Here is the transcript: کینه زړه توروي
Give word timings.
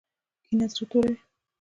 کینه 0.45 0.65
زړه 0.71 0.83
توروي 0.89 1.15